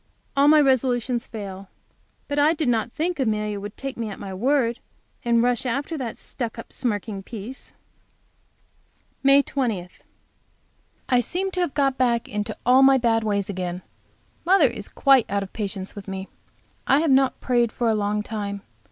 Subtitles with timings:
[0.35, 1.69] All my resolutions fail.
[2.27, 4.79] But I did not think Amelia would take me at my word,
[5.23, 7.73] and rush after that stuck up, smirking piece.
[9.21, 9.87] May 20.
[11.07, 13.83] I seem to have got back into all my bad ways again.
[14.43, 16.27] Mother is quite out of patience with me.
[16.87, 18.63] I have not prayed for a long time.